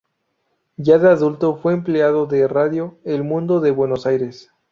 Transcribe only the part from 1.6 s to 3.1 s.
empleado de Radio